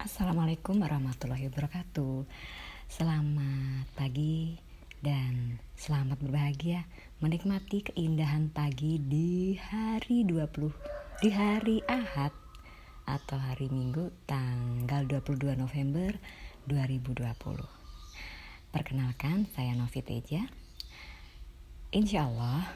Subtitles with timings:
[0.00, 2.24] Assalamualaikum warahmatullahi wabarakatuh.
[2.88, 4.56] Selamat pagi
[5.04, 6.88] dan selamat berbahagia
[7.20, 12.32] Menikmati keindahan pagi di hari 20 Di hari Ahad
[13.04, 16.16] atau hari Minggu tanggal 22 November
[16.64, 17.60] 2020
[18.72, 20.48] Perkenalkan saya Novi Teja
[21.92, 22.72] Insya Allah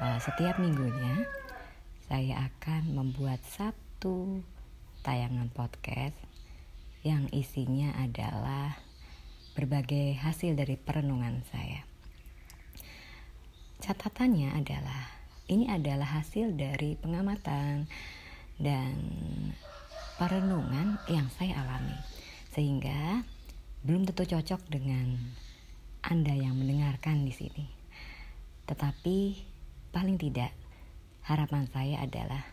[0.00, 1.20] eh, setiap minggunya
[2.08, 4.40] saya akan membuat satu
[5.00, 6.16] tayangan podcast
[7.00, 8.76] yang isinya adalah
[9.56, 11.88] berbagai hasil dari perenungan saya.
[13.80, 15.08] Catatannya adalah
[15.48, 17.88] ini adalah hasil dari pengamatan
[18.60, 18.94] dan
[20.20, 21.96] perenungan yang saya alami
[22.52, 23.24] sehingga
[23.80, 25.16] belum tentu cocok dengan
[26.04, 27.66] Anda yang mendengarkan di sini.
[28.68, 29.18] Tetapi
[29.96, 30.52] paling tidak
[31.24, 32.44] harapan saya adalah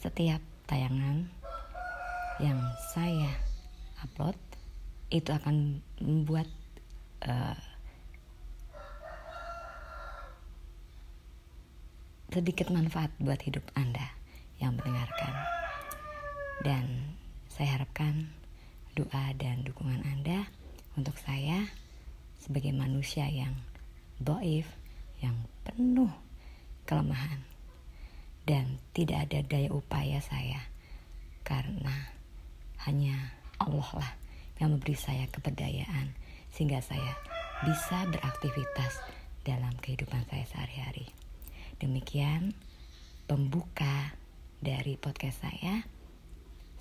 [0.00, 1.28] setiap tayangan
[2.42, 2.58] yang
[2.96, 3.30] saya
[4.00, 4.36] upload
[5.12, 6.48] itu akan membuat
[7.22, 7.58] uh,
[12.34, 14.10] sedikit manfaat buat hidup Anda
[14.58, 15.34] yang mendengarkan.
[16.66, 17.14] Dan
[17.46, 18.34] saya harapkan
[18.98, 20.50] doa dan dukungan Anda
[20.98, 21.70] untuk saya
[22.42, 23.54] sebagai manusia yang
[24.18, 24.66] doif,
[25.22, 26.10] yang penuh
[26.88, 27.53] kelemahan
[28.44, 30.68] dan tidak ada daya upaya saya
[31.44, 32.12] karena
[32.84, 34.12] hanya Allah lah
[34.60, 36.12] yang memberi saya keberdayaan
[36.52, 37.16] sehingga saya
[37.64, 39.00] bisa beraktivitas
[39.44, 41.08] dalam kehidupan saya sehari-hari.
[41.80, 42.54] Demikian
[43.24, 44.14] pembuka
[44.60, 45.84] dari podcast saya.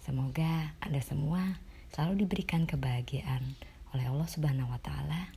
[0.03, 1.59] Semoga Anda semua
[1.95, 3.55] selalu diberikan kebahagiaan
[3.95, 5.31] oleh Allah Subhanahu wa taala,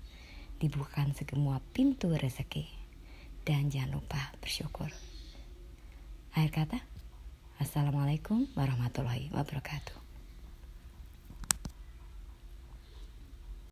[0.58, 2.66] dibukakan semua pintu rezeki
[3.46, 4.90] dan jangan lupa bersyukur.
[6.36, 6.78] Akhir kata,
[7.56, 10.05] Assalamualaikum warahmatullahi wabarakatuh.